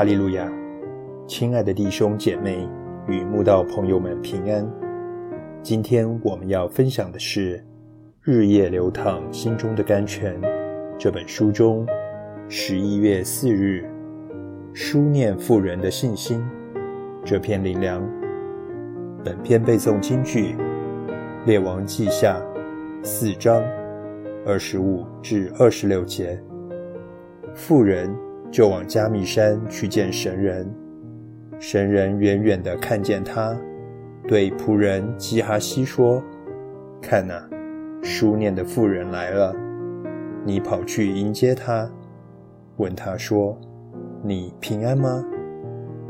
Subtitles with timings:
[0.00, 0.50] 哈利路亚！
[1.26, 2.66] 亲爱的弟兄姐妹
[3.06, 4.66] 与慕道朋友们平安。
[5.62, 7.58] 今天我们要分享的是
[8.22, 10.40] 《日夜流淌心中的甘泉》
[10.98, 11.86] 这本书中
[12.48, 13.84] 十一月四日
[14.72, 16.42] 书念妇人的信心
[17.22, 18.02] 这篇灵粮。
[19.22, 20.54] 本篇背诵京剧
[21.44, 22.40] 《列王记下》
[23.04, 23.62] 四章
[24.46, 26.42] 二十五至二十六节。
[27.54, 28.10] 妇人。
[28.50, 30.68] 就往加密山去见神人，
[31.58, 33.56] 神人远远地看见他，
[34.26, 36.22] 对仆人基哈西说
[37.00, 37.48] ：“看呐，
[38.02, 39.54] 书念的妇人来了，
[40.44, 41.88] 你跑去迎接她，
[42.76, 43.56] 问她说
[44.22, 45.24] ：‘你平安吗？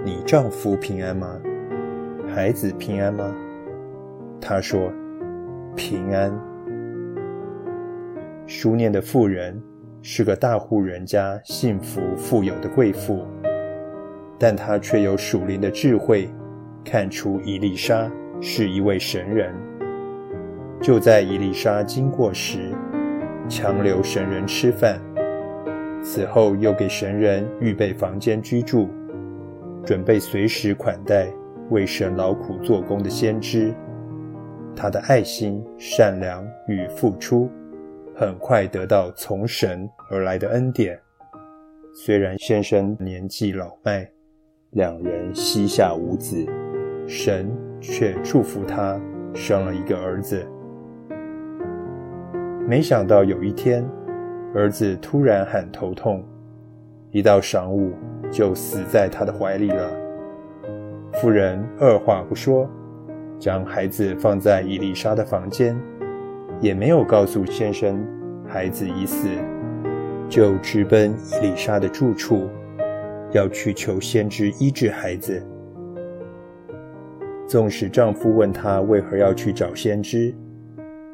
[0.03, 1.39] 你丈夫平安吗？
[2.27, 3.35] 孩子平安吗？’
[4.41, 4.91] 她说
[5.77, 6.33] ：‘平安。’
[8.47, 9.63] 书念的妇人。”
[10.03, 13.27] 是个大户人家幸福富有的贵妇，
[14.39, 16.29] 但她却有属灵的智慧，
[16.83, 19.55] 看出伊丽莎是一位神人。
[20.81, 22.73] 就在伊丽莎经过时，
[23.47, 24.99] 强留神人吃饭，
[26.03, 28.89] 此后又给神人预备房间居住，
[29.85, 31.27] 准备随时款待
[31.69, 33.75] 为神劳苦做工的先知。
[34.75, 37.51] 她的爱心、善良与付出。
[38.21, 41.01] 很快得到从神而来的恩典。
[41.95, 44.07] 虽然先生年纪老迈，
[44.73, 46.47] 两人膝下无子，
[47.09, 49.01] 神却祝福他
[49.33, 50.47] 生了一个儿子。
[52.69, 53.83] 没想到有一天，
[54.55, 56.23] 儿子突然喊头痛，
[57.13, 57.95] 一到晌午
[58.31, 59.91] 就死在他的怀里了。
[61.15, 62.69] 妇人二话不说，
[63.39, 65.75] 将孩子放在伊丽莎的房间。
[66.61, 68.07] 也没有告诉先生
[68.53, 69.29] 孩子已死，
[70.29, 72.51] 就直奔伊丽莎的住处，
[73.31, 75.41] 要去求先知医治孩子。
[77.47, 80.35] 纵使丈夫问她为何要去找先知，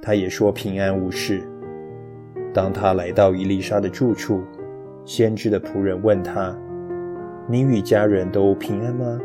[0.01, 1.43] 她也说平安无事。
[2.55, 4.43] 当她来到伊丽莎的住处，
[5.05, 6.57] 先知的仆人问她
[7.47, 9.21] ：“你与家人都平安吗？”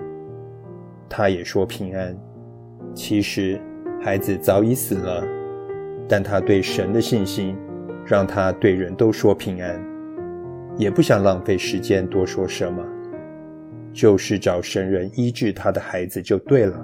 [1.08, 2.14] 她也说平安。
[2.94, 3.58] 其实
[4.02, 5.24] 孩子早已死了。
[6.10, 7.56] 但她对神的信心，
[8.12, 9.82] 让他对人都说平安，
[10.76, 12.84] 也不想浪费时间多说什么，
[13.94, 16.78] 就是找神人医治他的孩子就对了。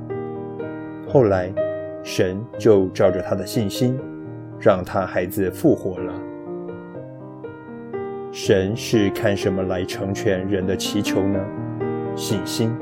[1.06, 1.54] 后来，
[2.02, 4.00] 神就照着他的信心，
[4.58, 6.14] 让他孩子复活了。
[8.32, 11.46] 神是看什么来成全人的祈求呢？
[12.16, 12.74] 信心，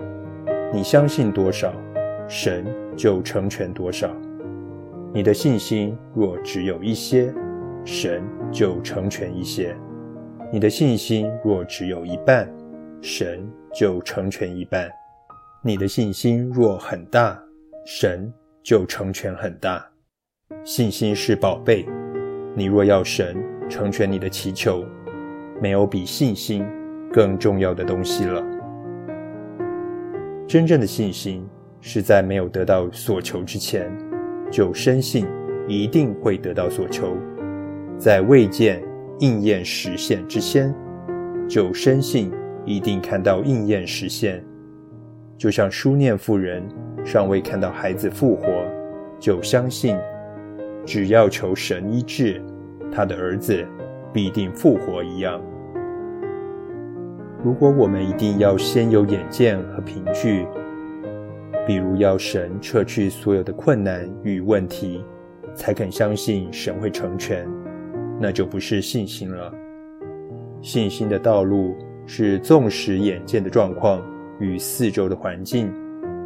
[0.71, 1.73] 你相信多少，
[2.27, 2.63] 神
[2.95, 4.07] 就成全多少。
[5.11, 7.33] 你的信心若只有一些，
[7.85, 9.75] 神就成全一些；
[10.51, 12.51] 你的信心若只有一半，
[12.99, 14.89] 神就成全一半；
[15.63, 17.39] 你的信心若很大，
[17.85, 19.85] 神就成全很大。
[20.63, 21.85] 信心是宝贝，
[22.55, 23.37] 你若要神
[23.69, 24.83] 成全你的祈求，
[25.61, 26.65] 没有比信心
[27.13, 28.43] 更重要的东西了。
[30.47, 31.47] 真正的信心
[31.81, 33.91] 是在没有得到所求之前。
[34.51, 35.25] 就深信
[35.67, 37.17] 一定会得到所求，
[37.97, 38.83] 在未见
[39.19, 40.73] 应验实现之前，
[41.47, 42.31] 就深信
[42.65, 44.43] 一定看到应验实现。
[45.37, 46.63] 就像书念妇人
[47.03, 48.47] 尚未看到孩子复活，
[49.19, 49.97] 就相信
[50.85, 52.41] 只要求神医治
[52.91, 53.65] 他的儿子，
[54.13, 55.41] 必定复活一样。
[57.43, 60.45] 如果我们一定要先有眼见和凭据。
[61.67, 65.03] 比如要神撤去所有的困难与问题，
[65.55, 67.43] 才肯相信神会成全，
[68.19, 69.53] 那就不是信心了。
[70.61, 71.75] 信心的道路
[72.05, 74.01] 是，纵使眼见的状况
[74.39, 75.73] 与四周的环境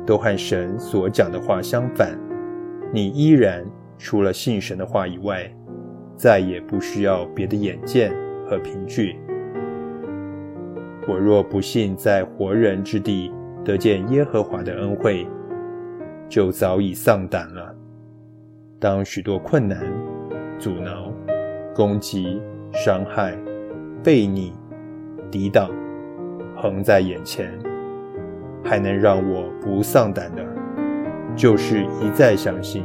[0.05, 2.17] 都和神所讲的话相反，
[2.93, 3.65] 你依然
[3.97, 5.49] 除了信神的话以外，
[6.15, 8.11] 再也不需要别的眼见
[8.47, 9.15] 和凭据。
[11.07, 13.31] 我若不信在活人之地。
[13.61, 15.27] 得见耶和华的恩惠，
[16.29, 17.75] 就早已丧胆了。
[18.79, 19.83] 当许多困难、
[20.57, 21.13] 阻挠、
[21.79, 22.41] 攻击、
[22.73, 23.33] 伤害、
[24.03, 24.51] 背逆、
[25.31, 25.71] 抵挡
[26.53, 27.57] 横在眼前，
[28.61, 30.45] 还能让我不丧胆的，
[31.37, 32.83] 就是一再相信，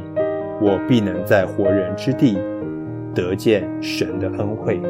[0.61, 2.37] 我必能在活人之地
[3.13, 4.81] 得见神的恩惠。